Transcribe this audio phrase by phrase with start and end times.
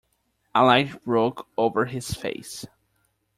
[0.55, 2.65] A light broke over his face.